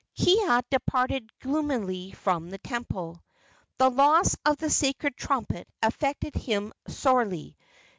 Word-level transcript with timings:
Kiha 0.17 0.63
departed 0.71 1.29
gloomily 1.41 2.11
from 2.11 2.49
the 2.49 2.57
temple. 2.57 3.23
The 3.77 3.91
loss 3.91 4.35
of 4.43 4.57
the 4.57 4.71
sacred 4.71 5.15
trumpet 5.15 5.67
afflicted 5.83 6.33
him 6.33 6.73
sorely. 6.87 7.55